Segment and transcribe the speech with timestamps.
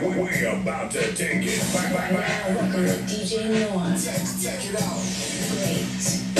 [0.00, 2.56] we, we about to take it back, back, back.
[3.06, 3.96] DJ Noah.
[3.98, 5.02] Check, check it out.
[5.50, 6.31] Great.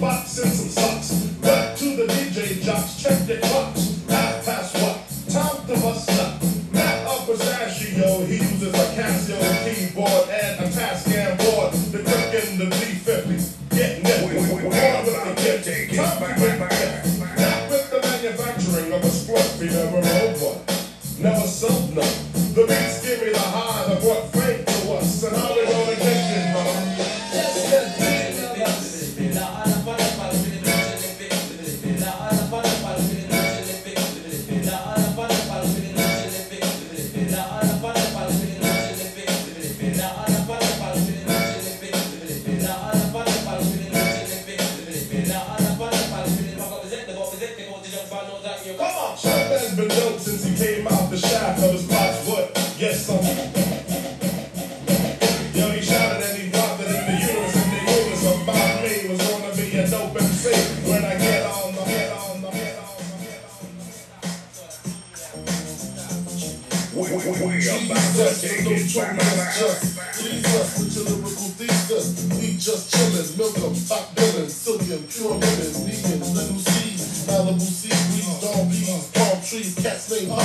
[0.00, 0.65] boxes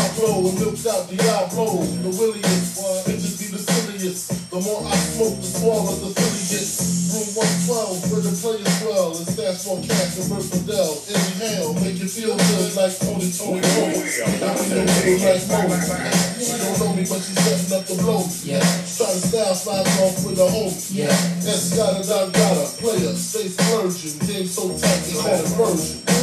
[0.01, 2.81] Pablo and milked out Diablo, the williest.
[3.05, 4.49] Bitches be the silliest.
[4.49, 6.89] The more I smoke, the smaller the silly gets.
[7.11, 7.27] Room
[7.69, 10.95] 112, where the players well, and stash for cash and Bert Fidel.
[11.05, 14.15] Inhale, make you feel good like Tony Tony Rhodes.
[14.25, 15.85] I be no people like most.
[16.39, 18.25] She don't know me, but she's setting up the blow.
[18.41, 18.63] Yeah.
[18.89, 20.73] Try to style, slides off with a hoe.
[20.89, 21.13] Yeah.
[21.45, 22.65] That's gotta, gotta, gotta.
[22.81, 24.17] Player, stay splurging.
[24.25, 26.20] Game so tight, they call it version.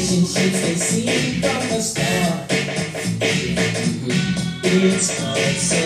[0.00, 2.46] relationships they seem from the start.
[4.72, 5.79] It's called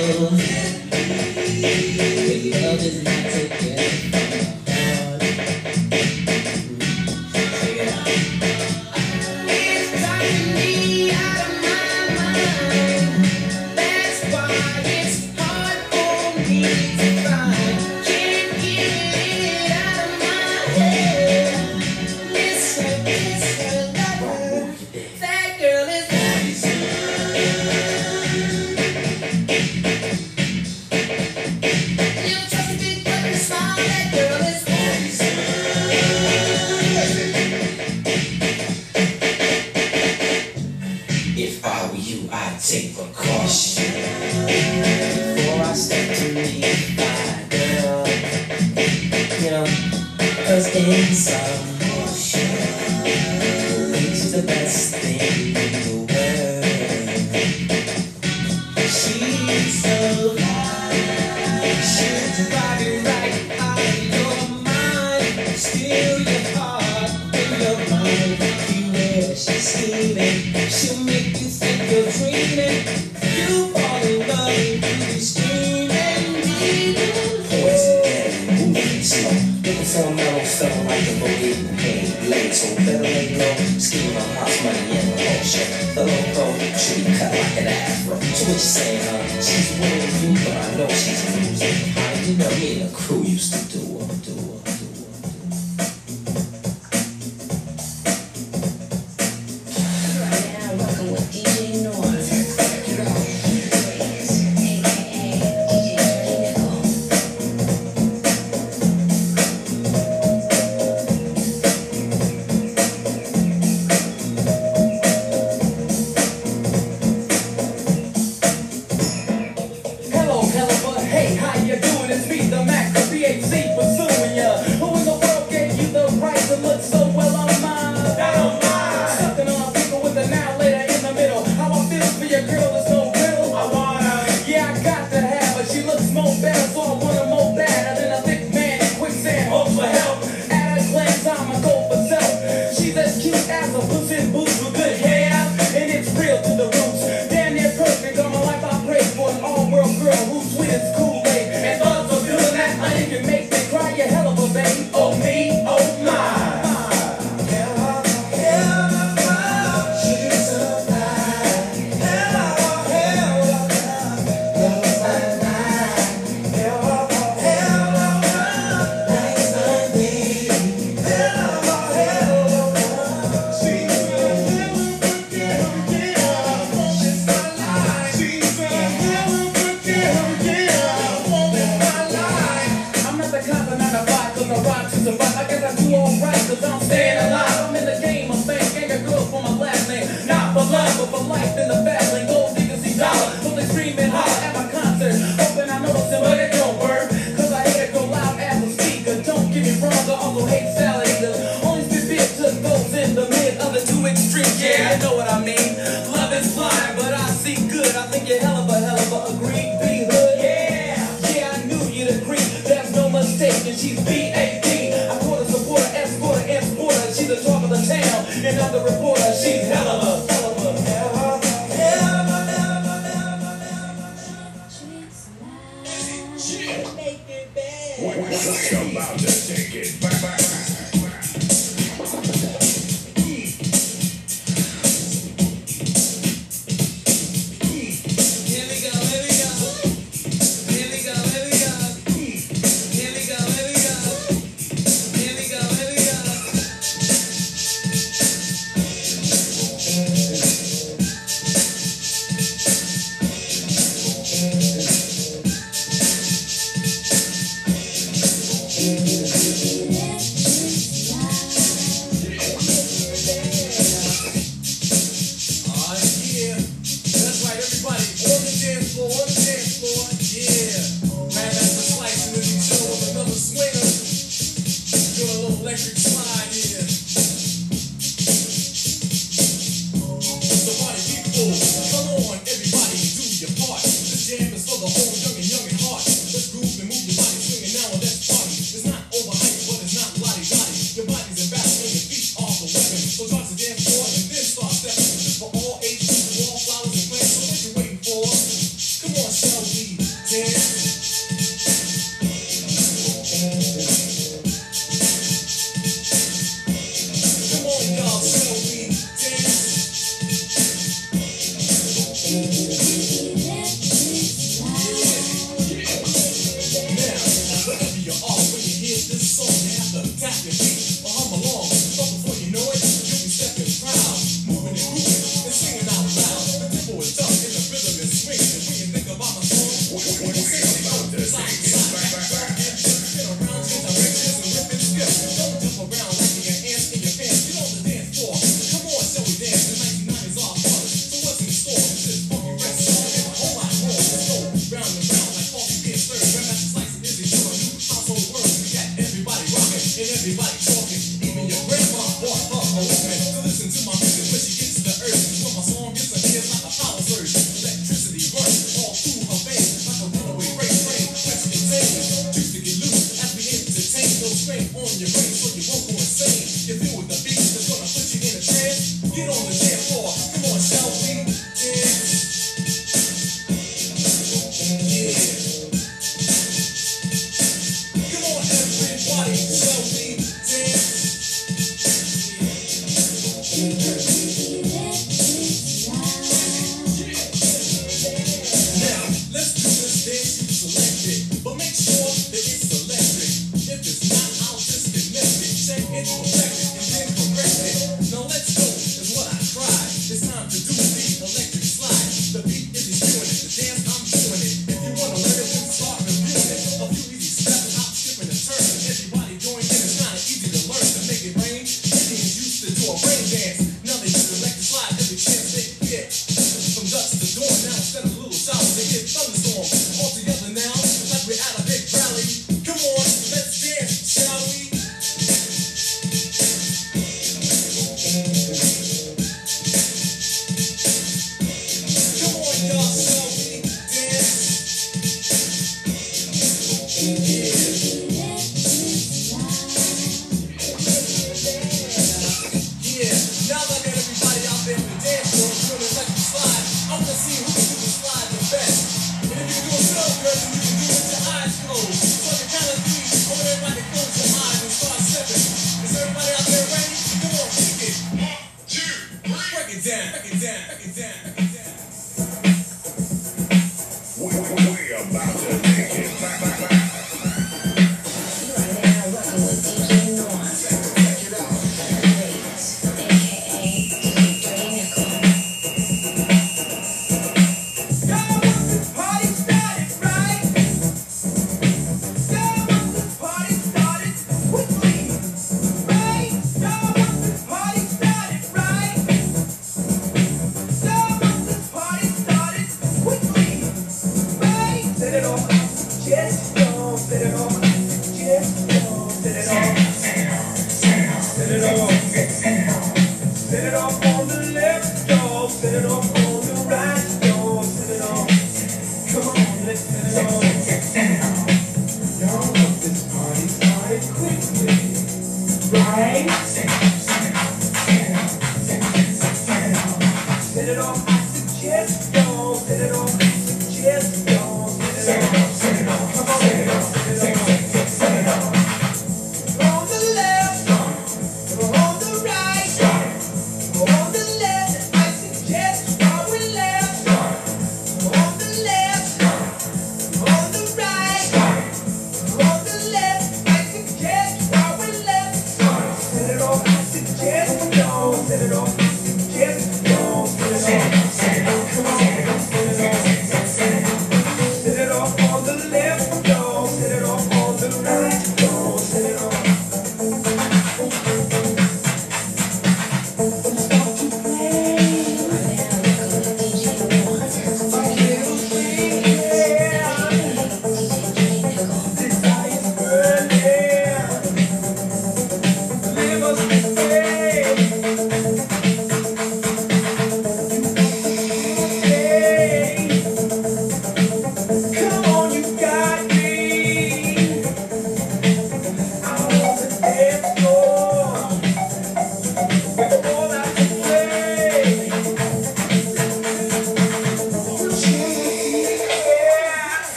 [88.44, 89.40] What you say, huh?
[89.40, 91.13] She's winning you, but I know she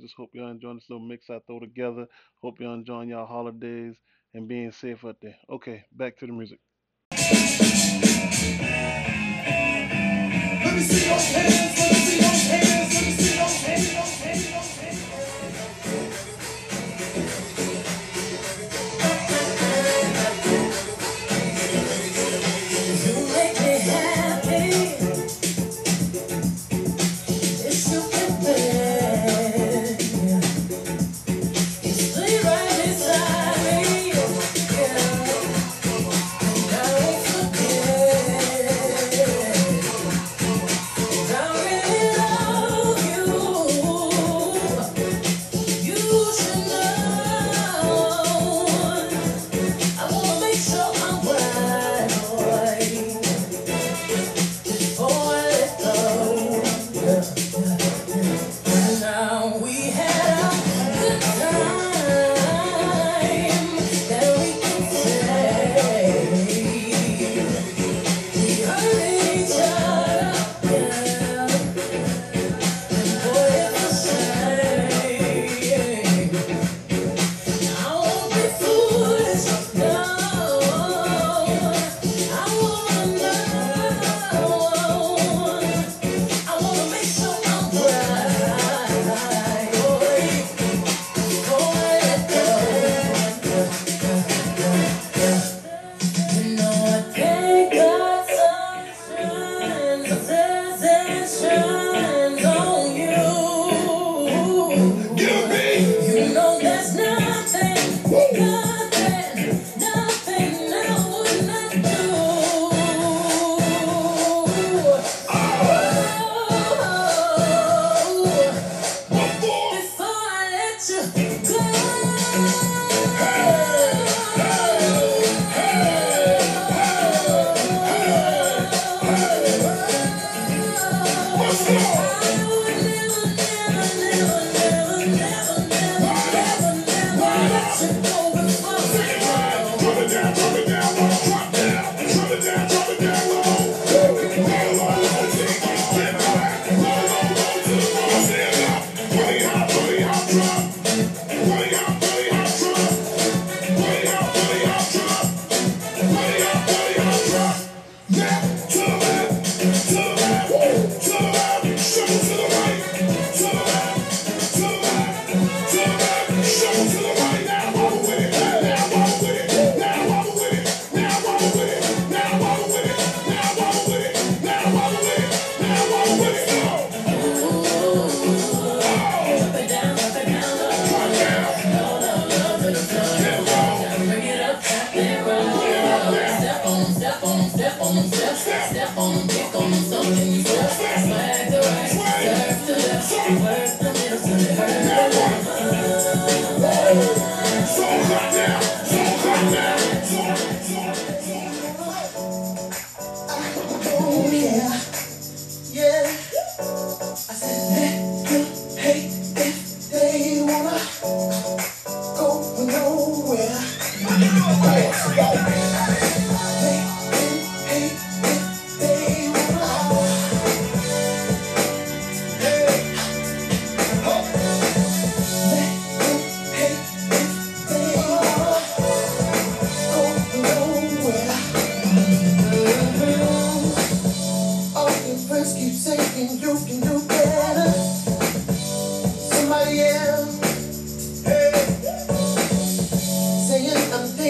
[0.00, 2.06] just hope y'all enjoying this little mix I throw together.
[2.42, 3.96] Hope y'all enjoying y'all holidays
[4.34, 5.36] and being safe out there.
[5.50, 6.58] Okay, back to the music.
[7.12, 7.20] Let
[10.74, 11.69] me see your hands.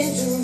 [0.01, 0.40] medo.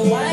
[0.00, 0.29] So why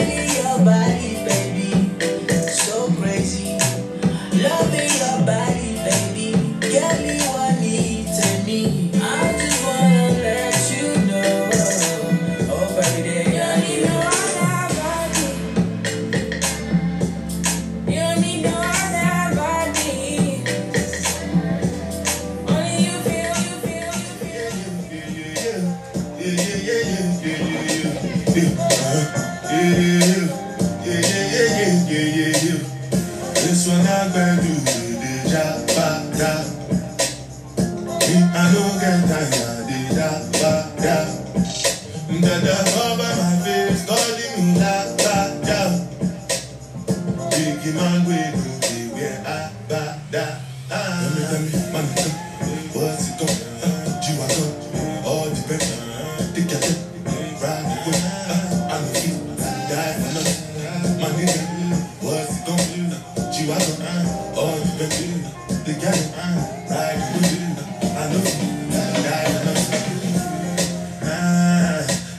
[63.48, 64.08] you, I don't mind.
[64.36, 65.24] Oh, you been good.
[65.64, 66.44] The guy in mind.
[66.70, 67.60] Ride you with.
[67.96, 68.58] I love you.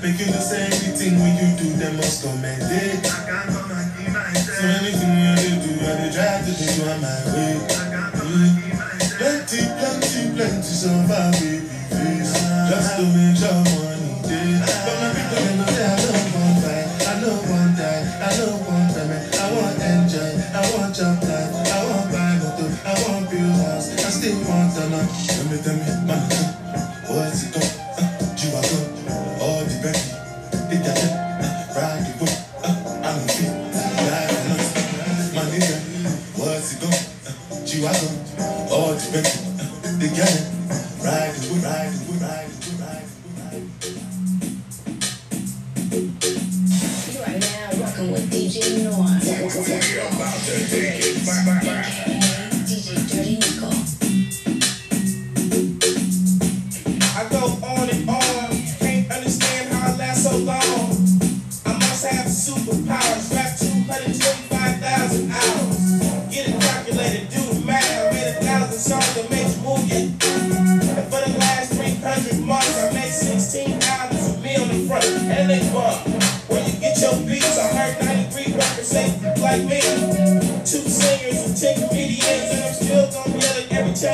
[0.01, 3.05] Make you do everything when you do, they must commend it.
[3.05, 4.57] I can't come and keep myself.
[4.57, 7.55] So anything you do, I do try to do on my way.
[7.59, 9.19] I can't come and keep myself.
[9.19, 12.33] Plenty, plenty, plenty, so far, baby, face.
[12.71, 13.78] Just to make.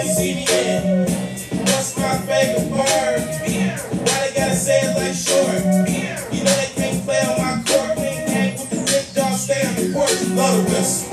[0.04, 1.06] you.
[1.64, 2.70] What's my favorite?
[2.70, 5.64] Why they gotta say it like short?
[6.32, 7.98] You know they can't play on my court.
[7.98, 10.34] Hang with the stay on the.
[10.34, 11.03] Love the rest.